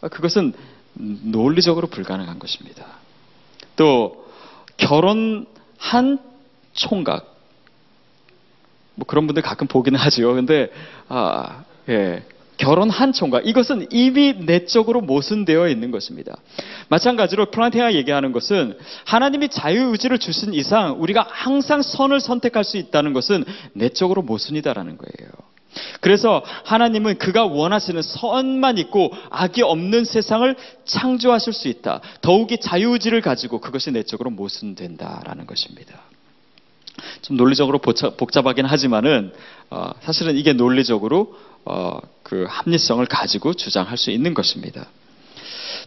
[0.00, 0.52] 아, 그것은
[0.94, 2.86] 논리적으로 불가능한 것입니다.
[3.76, 4.26] 또
[4.76, 6.18] 결혼한
[6.72, 7.34] 총각
[8.94, 10.34] 뭐 그런 분들 가끔 보기는 하죠.
[10.34, 10.72] 근데
[11.08, 12.24] 아, 예.
[12.56, 16.36] 결혼한 총각 이것은 이미 내적으로 모순되어 있는 것입니다.
[16.88, 23.44] 마찬가지로 플란테아 얘기하는 것은 하나님이 자유의지를 주신 이상 우리가 항상 선을 선택할 수 있다는 것은
[23.72, 25.30] 내적으로 모순이다라는 거예요.
[26.00, 32.00] 그래서 하나님은 그가 원하시는 선만 있고 악이 없는 세상을 창조하실 수 있다.
[32.20, 36.00] 더욱이 자유의지를 가지고 그것이 내적으로 모순된다라는 것입니다.
[37.22, 39.32] 좀 논리적으로 복잡하긴 하지만은
[39.70, 44.86] 어, 사실은 이게 논리적으로 어, 그 합리성을 가지고 주장할 수 있는 것입니다.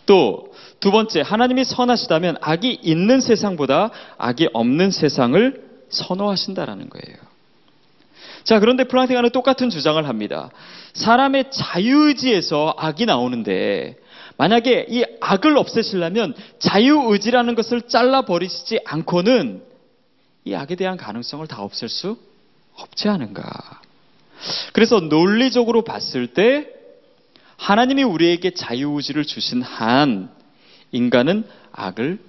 [0.05, 0.47] 또
[0.79, 7.17] 두 번째 하나님이 선하시다면 악이 있는 세상보다 악이 없는 세상을 선호하신다라는 거예요.
[8.43, 10.51] 자, 그런데 플랑팅하는 똑같은 주장을 합니다.
[10.93, 13.97] 사람의 자유의지에서 악이 나오는데
[14.37, 19.63] 만약에 이 악을 없애시려면 자유의지라는 것을 잘라버리시지 않고는
[20.45, 22.17] 이 악에 대한 가능성을 다 없앨 수
[22.75, 23.81] 없지 않은가.
[24.73, 26.67] 그래서 논리적으로 봤을 때
[27.57, 30.29] 하나님이 우리에게 자유의지를 주신 한
[30.91, 32.19] 인간은 악을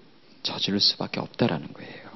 [0.43, 2.09] 저지를 수밖에 없다라는 거예요.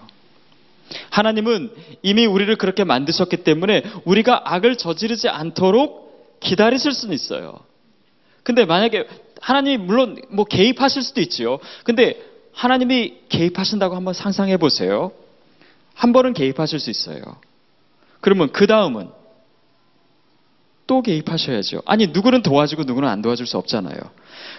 [1.11, 7.61] 하나님은 이미 우리를 그렇게 만드셨기 때문에 우리가 악을 저지르지 않도록 기다리실 수는 있어요.
[8.43, 9.07] 근데 만약에
[9.41, 11.59] 하나님이 물론 뭐 개입하실 수도 있지요.
[11.85, 12.21] 근데
[12.53, 15.13] 하나님이 개입하신다고 한번 상상해 보세요.
[15.95, 17.23] 한 번은 개입하실 수 있어요.
[18.21, 19.11] 그러면 그 다음은
[20.87, 21.83] 또 개입하셔야죠.
[21.87, 23.97] 아니, 누구는 도와주고 누구는 안 도와줄 수 없잖아요.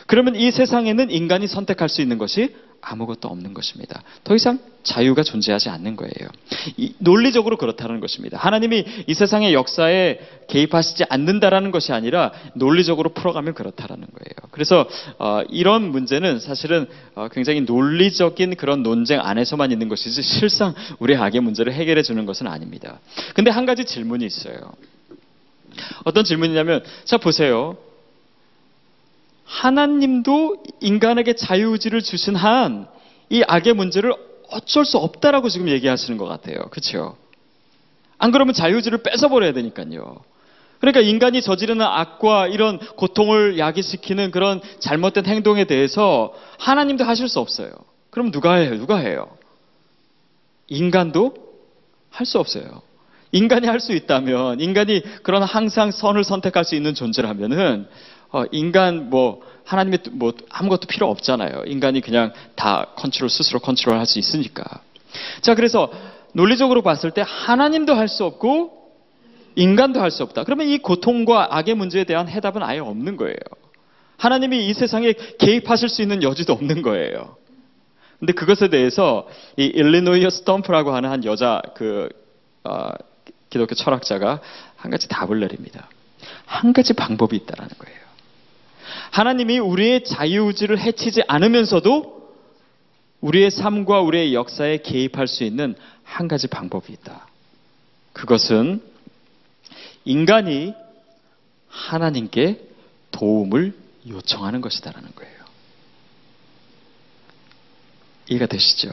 [0.07, 4.03] 그러면 이 세상에는 인간이 선택할 수 있는 것이 아무것도 없는 것입니다.
[4.23, 6.29] 더 이상 자유가 존재하지 않는 거예요.
[6.75, 8.38] 이, 논리적으로 그렇다는 것입니다.
[8.38, 14.49] 하나님이 이 세상의 역사에 개입하시지 않는다라는 것이 아니라 논리적으로 풀어가면 그렇다라는 거예요.
[14.51, 14.86] 그래서
[15.17, 21.39] 어, 이런 문제는 사실은 어, 굉장히 논리적인 그런 논쟁 안에서만 있는 것이지 실상 우리 악의
[21.39, 22.99] 문제를 해결해 주는 것은 아닙니다.
[23.33, 24.73] 근데 한 가지 질문이 있어요.
[26.03, 27.77] 어떤 질문이냐면 자 보세요.
[29.45, 32.93] 하나님도 인간에게 자유의지를 주신 한
[33.33, 34.13] 이 악의 문제를
[34.51, 36.59] 어쩔 수 없다라고 지금 얘기하시는 것 같아요.
[36.69, 37.17] 그렇죠?
[38.19, 40.17] 안 그러면 자유의지를 뺏어버려야 되니까요.
[40.79, 47.71] 그러니까 인간이 저지르는 악과 이런 고통을 야기시키는 그런 잘못된 행동에 대해서 하나님도 하실 수 없어요.
[48.12, 48.77] 그럼 누가 해요?
[48.77, 49.36] 누가 해요?
[50.67, 51.33] 인간도
[52.12, 52.83] 할 수 없어요.
[53.34, 57.88] 인간이 할 수 있다면, 인간이 그런 항상 선을 선택할 수 있는 존재라면은,
[58.32, 61.63] 어, 인간 뭐 하나님의 뭐 아무것도 필요 없잖아요.
[61.67, 64.63] 인간이 그냥 다 컨트롤 스스로 컨트롤 할 수 있으니까.
[65.41, 65.91] 자, 그래서
[66.34, 68.82] 논리적으로 봤을 때 하나님도 할 수 없고
[69.56, 70.43] 인간도 할 수 없다.
[70.46, 73.38] 그러면 이 고통과 악의 문제에 대한 해답은 아예 없는 거예요.
[74.17, 77.36] 하나님이 이 세상에 개입하실 수 있는 여지도 없는 거예요.
[78.19, 82.10] 근데 그것에 대해서 이 일리노이어 스톰프라고 하는 한 여자 그
[82.63, 82.89] 어,
[83.54, 84.42] 기독교 철학자가
[84.78, 85.88] 한 가지 답을 내립니다.
[86.48, 88.00] 한 가지 방법이 있다라는 거예요.
[89.12, 92.34] 하나님이 우리의 자유의지를 해치지 않으면서도
[93.22, 97.28] 우리의 삶과 우리의 역사에 개입할 수 있는 한 가지 방법이 있다.
[98.13, 98.82] 그것은
[100.04, 100.74] 인간이
[101.68, 102.60] 하나님께
[103.12, 103.76] 도움을
[104.08, 105.44] 요청하는 것이다라는 거예요.
[108.30, 108.89] 이해가 되시죠?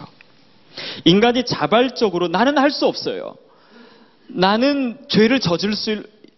[1.07, 3.37] 인간이 자발적으로 나는 할 수 없어요.
[4.35, 5.75] 나는 죄를 저질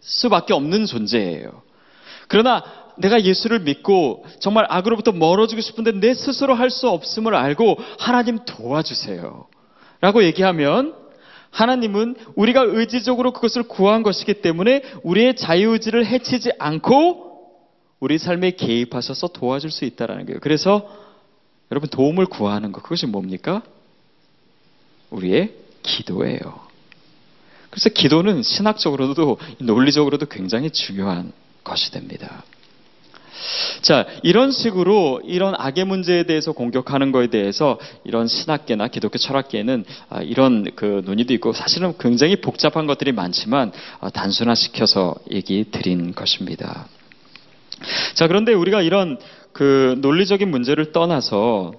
[0.01, 1.63] 수밖에 없는 존재예요.
[2.29, 2.65] 그러나
[2.97, 9.47] 내가 예수를 믿고 정말 악으로부터 멀어지고 싶은데 내 스스로 할 수 없음을 알고 하나님 도와주세요.
[10.01, 10.95] 라고 얘기하면
[11.51, 17.31] 하나님은 우리가 의지적으로 그것을 구한 것이기 때문에 우리의 자유의지를 해치지 않고
[18.01, 20.41] 우리 삶에 개입하셔서 도와줄 수 있다는 거예요.
[20.41, 20.89] 그래서
[21.71, 23.63] 여러분 도움을 구하는 것 그것이 뭡니까?
[25.11, 26.72] 우리의 기도예요.
[27.73, 31.33] 그래서 기도는 신학적으로도 논리적으로도 굉장히 중요한
[31.65, 32.45] 것이 됩니다.
[33.81, 40.21] 자, 이런 식으로 이런 악의 문제에 대해서 공격하는 것에 대해서 이런 신학계나 기독교 철학계에는 아,
[40.21, 46.87] 이런 그 논의도 있고 사실은 굉장히 복잡한 것들이 많지만 아, 단순화시켜서 얘기 드린 것입니다.
[48.13, 49.19] 자, 그런데 우리가 이런
[49.53, 51.73] 그 논리적인 문제를 떠나서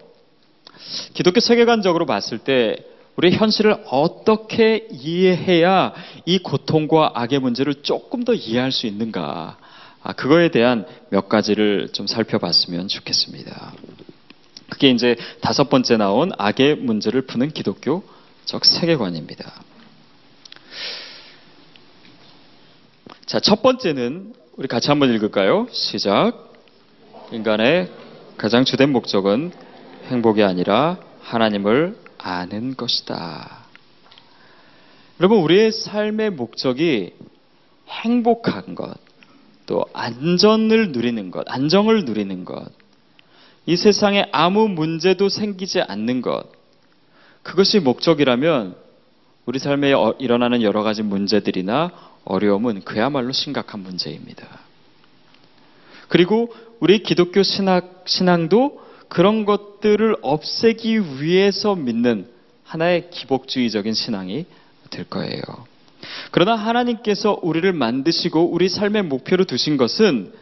[1.13, 2.77] 기독교 세계관적으로 봤을 때
[3.15, 5.93] 우리의 현실을 어떻게 이해해야
[6.25, 9.57] 이 고통과 악의 문제를 조금 더 이해할 수 있는가.
[10.01, 13.73] 아, 그거에 대한 몇 가지를 좀 살펴봤으면 좋겠습니다.
[14.69, 19.63] 그게 이제 다섯 번째 나온 악의 문제를 푸는 기독교적 세계관입니다.
[23.25, 25.67] 자, 첫 번째는 우리 같이 한번 읽을까요?
[25.71, 26.51] 시작.
[27.31, 27.89] 인간의
[28.37, 29.51] 가장 주된 목적은
[30.09, 33.63] 행복이 아니라 하나님을 아는 것이다.
[35.19, 37.13] 여러분, 우리의 삶의 목적이
[37.89, 38.97] 행복한 것,
[39.65, 42.71] 또 안전을 누리는 것, 안정을 누리는 것,
[43.65, 46.45] 이 세상에 아무 문제도 생기지 않는 것,
[47.43, 48.75] 그것이 목적이라면
[49.45, 51.91] 우리 삶에 어, 일어나는 여러 가지 문제들이나
[52.23, 54.47] 어려움은 그야말로 심각한 문제입니다.
[56.07, 58.82] 그리고 우리 기독교 신학, 신앙도
[59.13, 62.27] 그런 것들을 없애기 위해서 믿는
[62.63, 64.47] 하나의 기복주의적인 신앙이
[64.89, 65.43] 될 거예요.
[66.31, 70.33] 그러나 하나님께서 우리를 만드시고 우리 삶의 목표로 두신 것은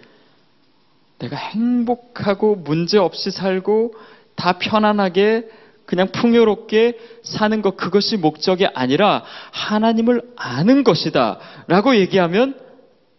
[1.20, 3.94] 내가 행복하고 문제 없이 살고
[4.36, 5.50] 다 편안하게
[5.86, 12.58] 그냥 풍요롭게 사는 것 그것이 목적이 아니라 하나님을 아는 것이다 라고 얘기하면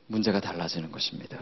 [0.07, 1.37] 문제가 달라지는 것입니다.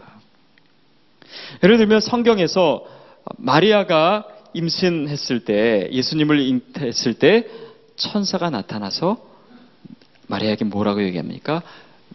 [1.63, 2.99] 예를 들면 성경에서
[3.37, 7.47] 마리아가 임신했을 때 예수님을 잉태했을 때
[7.95, 9.17] 천사가 나타나서
[10.27, 11.61] 마리아에게 뭐라고 얘기합니까?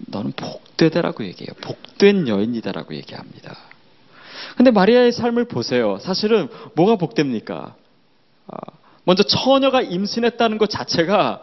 [0.06, 1.54] 너는 복되다라고 얘기해요.
[1.60, 3.56] 복된 여인이다라고 얘기합니다.
[4.56, 5.98] 근데 마리아의 삶을 보세요.
[6.00, 7.74] 사실은 뭐가 복됩니까?
[8.48, 8.56] 아,
[9.04, 11.40] 먼저 처녀가 임신했다는 것 자체가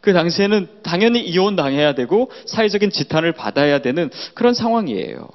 [0.00, 5.28] 그 당시에는 당연히 이혼 당해야 되고 사회적인 지탄을 받아야 되는 그런 상황이에요.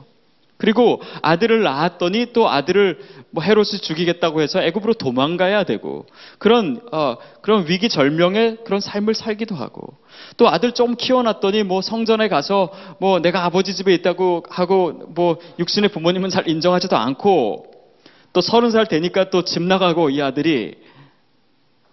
[0.62, 3.00] 그리고 아들을 낳았더니 또 아들을
[3.32, 6.06] 뭐 헤롯이 죽이겠다고 해서 애굽으로 도망가야 되고
[6.38, 9.98] 그런 어, 그런 위기 절명의 그런 삶을 살기도 하고
[10.38, 15.90] 또 아들 좀 키워놨더니 뭐 성전에 가서 뭐 내가 아버지 집에 있다고 하고 뭐 육신의
[15.90, 17.66] 부모님은 잘 인정하지도 않고
[18.32, 20.76] 또 서른 살 되니까 또 집 나가고 이 아들이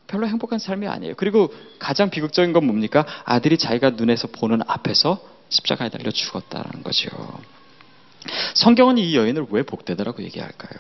[0.09, 1.15] 별로 행복한 삶이 아니에요.
[1.17, 3.07] 그리고 가장 비극적인 건 뭡니까?
[3.25, 7.09] 아들이 자기가 눈에서 보는 앞에서 십자가에 달려 죽었다는 거죠.
[8.55, 10.79] 성경은 이 여인을 왜 복되다라고 얘기할까요?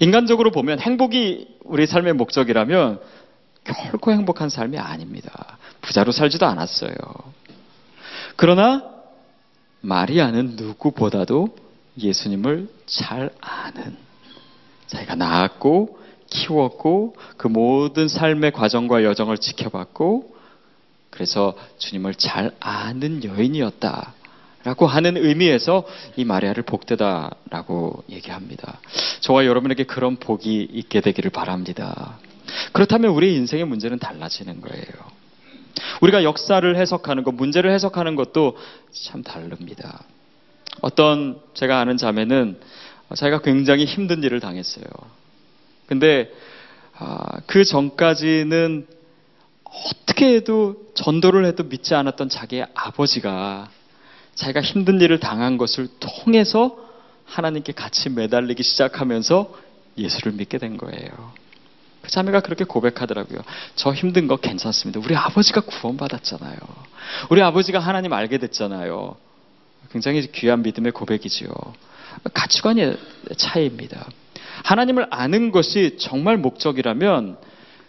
[0.00, 3.00] 인간적으로 보면 행복이 우리 삶의 목적이라면
[3.64, 5.58] 결코 행복한 삶이 아닙니다.
[5.80, 6.94] 부자로 살지도 않았어요.
[8.36, 8.84] 그러나
[9.80, 11.56] 마리아는 누구보다도
[11.98, 13.96] 예수님을 잘 아는
[14.86, 20.34] 자기가 낳았고 키웠고 그 모든 삶의 과정과 여정을 지켜봤고
[21.10, 24.14] 그래서 주님을 잘 아는 여인이었다.
[24.64, 25.84] 라고 하는 의미에서
[26.16, 28.80] 이 마리아를 복되다 라고 얘기합니다.
[29.20, 32.18] 저와 여러분에게 그런 복이 있게 되기를 바랍니다.
[32.72, 34.84] 그렇다면 우리의 인생의 문제는 달라지는 거예요.
[36.00, 38.56] 우리가 역사를 해석하는 것, 문제를 해석하는 것도
[38.92, 40.04] 참 다릅니다.
[40.80, 42.58] 어떤 제가 아는 자매는
[43.14, 44.84] 자기가 굉장히 힘든 일을 당했어요.
[45.86, 46.32] 근데
[46.96, 48.86] 아, 그 전까지는
[49.64, 53.68] 어떻게 해도 전도를 해도 믿지 않았던 자기의 아버지가
[54.34, 56.76] 자기가 힘든 일을 당한 것을 통해서
[57.24, 59.54] 하나님께 같이 매달리기 시작하면서
[59.96, 61.32] 예수를 믿게 된 거예요.
[62.02, 63.40] 그 자매가 그렇게 고백하더라고요.
[63.76, 65.00] 저 힘든 거 괜찮습니다.
[65.00, 66.58] 우리 아버지가 구원받았잖아요.
[67.30, 69.16] 우리 아버지가 하나님 알게 됐잖아요.
[69.90, 71.48] 굉장히 귀한 믿음의 고백이지요.
[72.34, 72.98] 가치관의
[73.36, 74.06] 차이입니다.
[74.64, 77.38] 하나님을 아는 것이 정말 목적이라면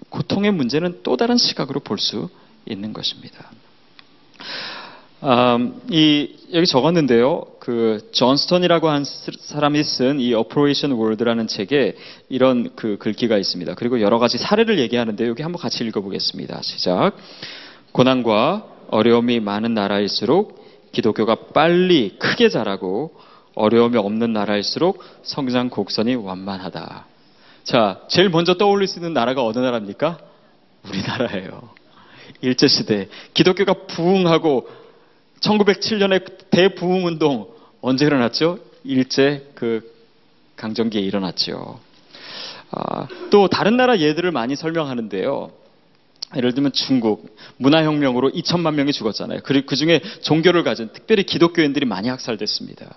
[0.09, 2.29] 고통의 문제는 또 다른 시각으로 볼 수
[2.65, 3.51] 있는 것입니다.
[5.25, 7.47] 음, 이 여기 적었는데요.
[7.59, 11.95] 그 존스턴이라고 한 사람이 쓴 이 Operation World라는 책에
[12.29, 13.73] 이런 그 글귀가 있습니다.
[13.73, 16.61] 그리고 여러 가지 사례를 얘기하는데 여기 한번 같이 읽어보겠습니다.
[16.61, 17.13] 시작.
[17.91, 23.15] 고난과 어려움이 많은 나라일수록 기독교가 빨리 크게 자라고
[23.55, 27.05] 어려움이 없는 나라일수록 성장 곡선이 완만하다.
[27.63, 30.19] 자, 제일 먼저 떠올릴 수 있는 나라가 어느 나라입니까?
[30.87, 31.69] 우리나라예요.
[32.41, 33.07] 일제시대.
[33.33, 34.84] 기독교가 부흥하고
[35.41, 37.47] 1907년에 대부흥운동
[37.81, 38.59] 언제 일어났죠?
[38.83, 39.93] 일제 그
[40.55, 41.79] 강점기에 일어났죠.
[42.71, 45.51] 아, 또 다른 나라 예들을 많이 설명하는데요.
[46.35, 49.41] 예를 들면 중국 문화혁명으로 2천만 명이 죽었잖아요.
[49.43, 52.93] 그리고 그 중에 종교를 가진 특별히 기독교인들이 많이 학살됐습니다.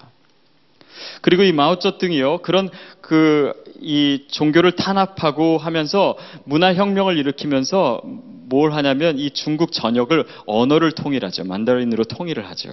[1.20, 2.68] 그리고 이 마오쩌둥이요 그런
[3.00, 11.44] 그 이 종교를 탄압하고 하면서 문화 혁명을 일으키면서 뭘 하냐면 이 중국 전역을 언어를 통일하죠.
[11.44, 12.70] 만다린으로 통일을 하죠.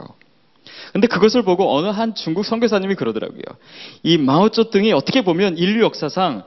[0.94, 3.42] 근데 그것을 보고 어느 한 중국 선교사님이 그러더라고요.
[4.04, 6.44] 이 마오쩌둥이 어떻게 보면 인류 역사상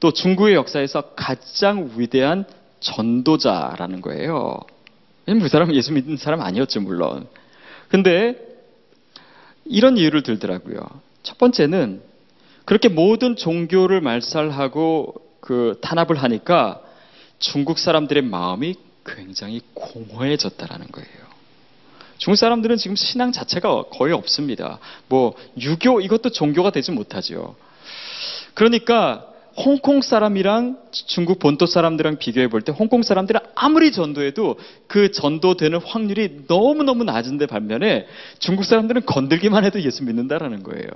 [0.00, 2.44] 또 중국의 역사에서 가장 위대한
[2.80, 4.58] 전도자라는 거예요.
[5.26, 7.26] 그 사람은 예수 믿는 사람 아니었죠, 물론.
[7.88, 8.51] 근데
[9.64, 10.80] 이런 이유를 들더라고요.
[11.22, 12.02] 첫 번째는
[12.64, 16.80] 그렇게 모든 종교를 말살하고 그 탄압을 하니까
[17.38, 21.22] 중국 사람들의 마음이 굉장히 공허해졌다라는 거예요.
[22.18, 24.78] 중국 사람들은 지금 신앙 자체가 거의 없습니다.
[25.08, 27.56] 뭐 유교 이것도 종교가 되지 못하죠.
[28.54, 35.80] 그러니까 홍콩 사람이랑 중국 본토 사람들이랑 비교해 볼 때 홍콩 사람들은 아무리 전도해도 그 전도되는
[35.80, 38.06] 확률이 너무너무 낮은데 반면에
[38.38, 40.88] 중국 사람들은 건들기만 해도 예수 믿는다라는 거예요.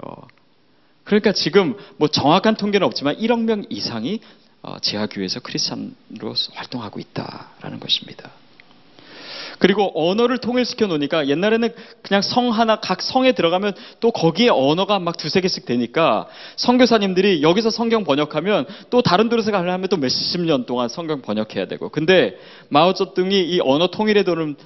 [1.04, 4.20] 그러니까 지금 뭐 정확한 통계는 없지만 1억 명 이상이
[4.62, 8.30] 어, 지하교회에서 크리스찬으로 활동하고 있다라는 것입니다.
[9.58, 15.16] 그리고 언어를 통일시켜 놓으니까 옛날에는 그냥 성 하나 각 성에 들어가면 또 거기에 언어가 막
[15.16, 20.88] 두세 개씩 되니까 선교사님들이 여기서 성경 번역하면 또 다른 데서 가려면 또 몇십 년 동안
[20.88, 22.38] 성경 번역해야 되고 근데
[22.68, 24.56] 마오쩌둥이 이 언어 통일에 도는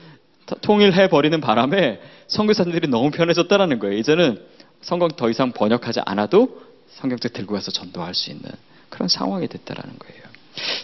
[0.62, 3.96] 통일해 버리는 바람에 선교사님들이 너무 편해졌다라는 거예요.
[3.98, 4.40] 이제는
[4.80, 8.50] 성경 더 이상 번역하지 않아도 성경책 들고 가서 전도할 수 있는
[8.88, 10.29] 그런 상황이 됐다라는 거예요.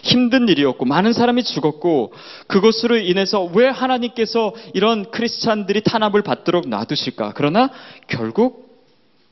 [0.03, 2.13] 힘든 일이었고 많은 사람이 죽었고
[2.47, 7.33] 그것으로 인해서 왜 하나님께서 이런 크리스찬들이 탄압을 받도록 놔두실까?
[7.35, 7.69] 그러나
[8.07, 8.67] 결국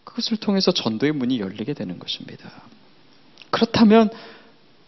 [0.03, 2.49] 그것을 통해서 전도의 문이 열리게 되는 것입니다.
[3.49, 4.09] 그렇다면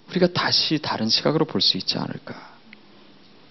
[0.09, 2.35] 우리가 다시 다른 시각으로 볼 수 있지 않을까?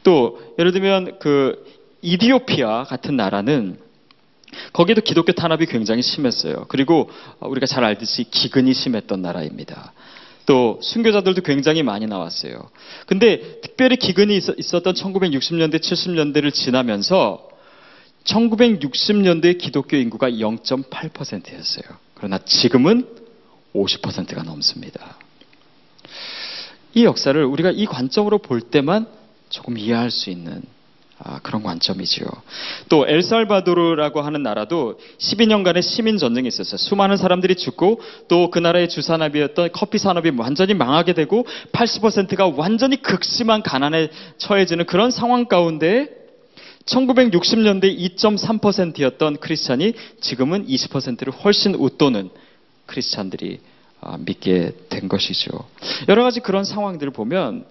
[0.02, 1.64] 또 예를 들면 그
[2.02, 3.78] 이디오피아 같은 나라는
[4.72, 6.66] 거기도 기독교 탄압이 굉장히 심했어요.
[6.68, 7.10] 그리고
[7.40, 9.92] 우리가 잘 알듯이 기근이 심했던 나라입니다.
[10.46, 12.70] 또 순교자들도 굉장히 많이 나왔어요.
[13.06, 17.48] 근데 특별히 기근이 있었던 1960년대, 70년대를 지나면서
[18.24, 21.84] 1960년대 기독교 인구가 0.8%였어요.
[22.14, 23.06] 그러나 지금은
[23.74, 25.18] 50%가 넘습니다.
[26.94, 29.06] 이 역사를 우리가 이 관점으로 볼 때만
[29.48, 30.62] 조금 이해할 수 있는
[31.18, 32.26] 아, 그런 관점이지요.
[32.90, 36.76] 또 엘살바도르라고 하는 나라도 12년간의 시민 전쟁이 있었어요.
[36.76, 43.62] 수많은 사람들이 죽고 또 그 나라의 주산업이었던 커피 산업이 완전히 망하게 되고 80%가 완전히 극심한
[43.62, 44.08] 가난에
[44.38, 46.08] 처해지는 그런 상황 가운데
[46.86, 52.30] 1960년대 2.3%였던 크리스찬이 지금은 20%를 훨씬 웃도는
[52.86, 53.60] 크리스찬들이
[54.00, 55.50] 아, 믿게 된 것이죠.
[56.08, 57.64] 여러 가지 그런 상황들을 보면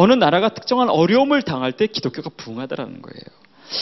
[0.00, 3.20] 어느 나라가 특정한 어려움을 당할 때 기독교가 부흥하다라는 거예요.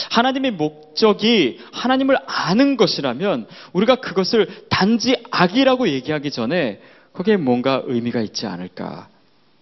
[0.09, 6.81] 하나님의 목적이 하나님을 아는 것이라면 우리가 그것을 단지 악이라고 얘기하기 전에
[7.13, 9.09] 거기에 뭔가 의미가 있지 않을까.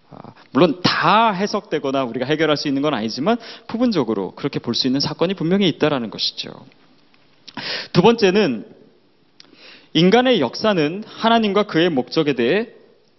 [0.09, 0.17] 아,
[0.51, 3.35] 물론 다 해석되거나 우리가 해결할 수 있는 건 아니지만
[3.67, 6.51] 부분적으로 그렇게 볼 수 있는 사건이 분명히 있다라는 것이죠.
[7.91, 8.65] 두 번째는
[9.91, 12.69] 인간의 역사는 하나님과 그의 목적에 대해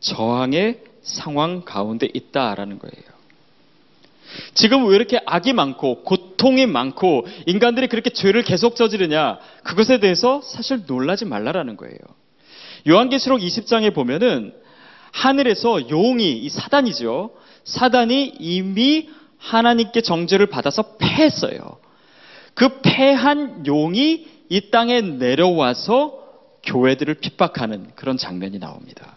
[0.01, 3.06] 저항의 상황 가운데 있다라는 거예요.
[4.55, 10.83] 지금 왜 이렇게 악이 많고 고통이 많고 인간들이 그렇게 죄를 계속 저지르냐 그것에 대해서 사실
[10.87, 11.99] 놀라지 말라라는 거예요.
[12.89, 14.53] 요한계시록 20장에 보면은
[15.12, 17.31] 하늘에서 용이 이 사단이죠.
[17.64, 19.09] 사단이 이미
[19.39, 21.79] 하나님께 정죄를 받아서 패했어요.
[22.55, 26.18] 그 패한 용이 이 땅에 내려와서
[26.62, 29.16] 교회들을 핍박하는 그런 장면이 나옵니다.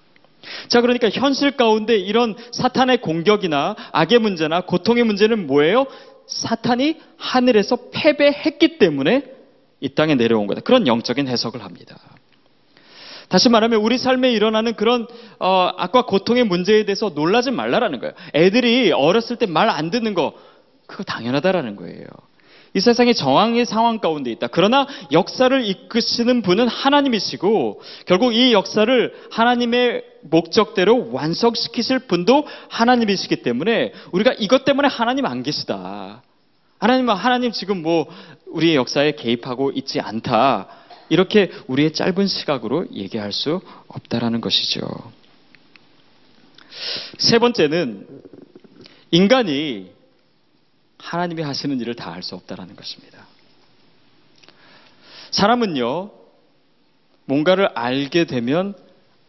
[0.67, 5.85] 자, 그러니까 현실 가운데 이런 사탄의 공격이나 악의 문제나 고통의 문제는 뭐예요?
[6.27, 9.23] 사탄이 하늘에서 패배했기 때문에
[9.81, 10.61] 이 땅에 내려온 거다.
[10.61, 11.97] 그런 영적인 해석을 합니다.
[13.29, 15.07] 다시 말하면 우리 삶에 일어나는 그런
[15.39, 18.13] 어, 악과 고통의 문제에 대해서 놀라지 말라라는 거예요.
[18.33, 20.33] 애들이 어렸을 때 말 안 듣는 거
[20.87, 22.05] 그거 당연하다라는 거예요.
[22.73, 24.47] 이 세상에 정황의 상황 가운데 있다.
[24.47, 34.33] 그러나 역사를 이끄시는 분은 하나님이시고 결국 이 역사를 하나님의 목적대로 완성시키실 분도 하나님이시기 때문에 우리가
[34.39, 36.21] 이것 때문에 하나님 안 계시다.
[36.79, 38.07] 하나님, 하나님 지금 뭐
[38.47, 40.67] 우리의 역사에 개입하고 있지 않다.
[41.09, 44.87] 이렇게 우리의 짧은 시각으로 얘기할 수 없다라는 것이죠.
[47.17, 48.07] 세 번째는
[49.11, 49.91] 인간이
[50.99, 53.25] 하나님이 하시는 일을 다 할 수 없다라는 것입니다.
[55.31, 56.11] 사람은요,
[57.25, 58.75] 뭔가를 알게 되면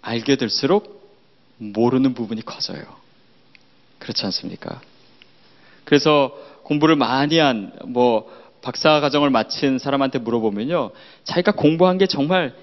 [0.03, 1.01] 알게 될수록
[1.59, 2.83] 모르는 부분이 커져요.
[3.99, 4.81] 그렇지 않습니까?
[5.85, 8.31] 그래서 공부를 많이 한, 뭐,
[8.63, 10.91] 박사 과정을 마친 사람한테 물어보면요.
[11.25, 12.55] 자기가 공부한 게 정말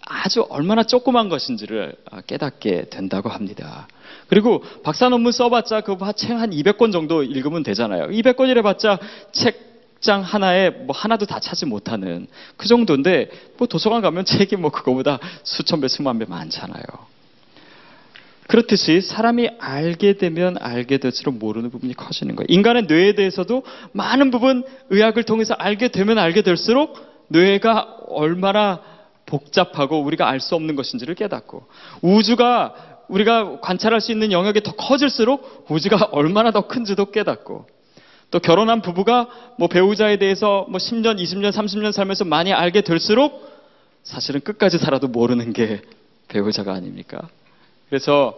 [0.00, 1.94] 아주 얼마나 조그만 것인지를
[2.26, 3.88] 깨닫게 된다고 합니다.
[4.28, 8.04] 그리고 박사 논문 써봤자 그 책 한 200권 정도 읽으면 되잖아요.
[8.06, 8.98] 200권이라 봤자
[9.32, 9.67] 책
[10.00, 12.26] 장 하나에 뭐 하나도 다 차지 못하는
[12.56, 16.82] 그 정도인데 뭐 도서관 가면 책이 뭐 그거보다 수천 배, 수만 배 많잖아요.
[18.46, 22.46] 그렇듯이 사람이 알게 되면 알게 될수록 모르는 부분이 커지는 거예요.
[22.48, 26.96] 인간의 뇌에 대해서도 많은 부분 의학을 통해서 알게 되면 알게 될수록
[27.28, 28.80] 뇌가 얼마나
[29.26, 31.66] 복잡하고 우리가 알 수 없는 것인지를 깨닫고
[32.00, 32.74] 우주가
[33.08, 37.66] 우리가 관찰할 수 있는 영역이 더 커질수록 우주가 얼마나 더 큰지도 깨닫고
[38.30, 43.48] 또 결혼한 부부가 뭐 배우자에 대해서 뭐 10년, 20년, 30년 살면서 많이 알게 될수록
[44.04, 45.82] 사실은 끝까지 살아도 모르는 게
[46.28, 47.28] 배우자가 아닙니까?
[47.88, 48.36] 그래서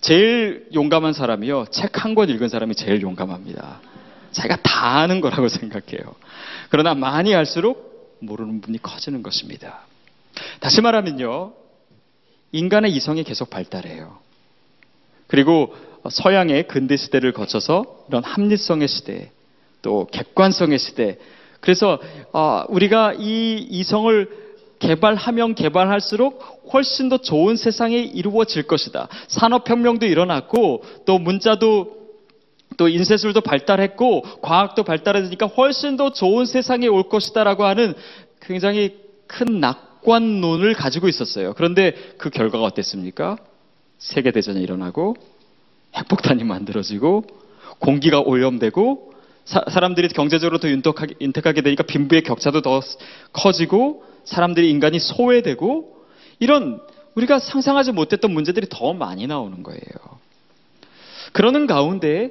[0.00, 1.66] 제일 용감한 사람이요.
[1.70, 3.80] 책 한 권 읽은 사람이 제일 용감합니다.
[4.32, 6.14] 자기가 다 아는 거라고 생각해요.
[6.70, 9.80] 그러나 많이 알수록 모르는 분이 커지는 것입니다.
[10.60, 11.52] 다시 말하면요.
[12.52, 14.18] 인간의 이성이 계속 발달해요.
[15.26, 15.74] 그리고
[16.08, 19.30] 서양의 근대 시대를 거쳐서 이런 합리성의 시대,
[19.82, 21.18] 또 객관성의 시대.
[21.60, 22.00] 그래서
[22.32, 24.42] 어, 우리가 이 이성을
[24.78, 29.08] 개발하면 개발할수록 훨씬 더 좋은 세상이 이루어질 것이다.
[29.28, 32.02] 산업혁명도 일어났고 또 문자도
[32.78, 37.94] 또 인쇄술도 발달했고 과학도 발달했으니까 훨씬 더 좋은 세상이 올 것이다라고 하는
[38.40, 38.96] 굉장히
[39.28, 39.92] 큰 낙.
[40.02, 41.54] 낙관론을 가지고 있었어요.
[41.54, 43.36] 그런데 그 결과가 어땠습니까?
[43.98, 45.16] 세계대전이 일어나고
[45.94, 47.24] 핵폭탄이 만들어지고
[47.78, 49.12] 공기가 오염되고
[49.44, 52.80] 사, 람들이 경제적으로 더 윤택하게, 윤택하게 되니까 빈부의 격차도 더
[53.32, 55.96] 커지고 사람들이 인간이 소외되고
[56.38, 56.80] 이런
[57.14, 59.82] 우리가 상상하지 못했던 문제들이 더 많이 나오는 거예요.
[61.32, 62.30] 그러는 가운데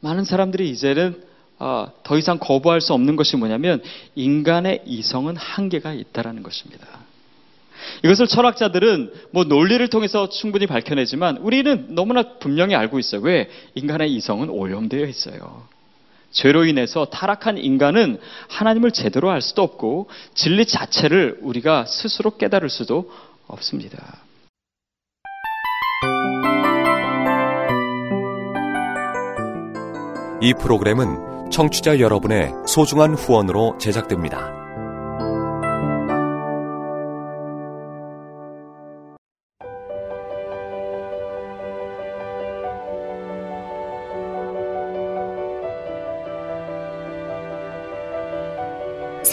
[0.00, 1.22] 많은 사람들이 이제는
[1.58, 3.82] 아, 더 이상 거부할 수 없는 것이 뭐냐면
[4.14, 6.86] 인간의 이성은 한계가 있다라는 것입니다.
[8.04, 13.20] 이것을 철학자들은 뭐 논리를 통해서 충분히 밝혀내지만 우리는 너무나 분명히 알고 있어요.
[13.22, 13.48] 왜?
[13.74, 15.66] 인간의 이성은 오염되어 있어요.
[16.30, 18.18] 죄로 인해서 타락한 인간은
[18.48, 23.10] 하나님을 제대로 알 수도 없고 진리 자체를 우리가 스스로 깨달을 수도
[23.46, 24.18] 없습니다.
[30.40, 34.63] 이 프로그램은 청취자 여러분의 소중한 후원으로 제작됩니다.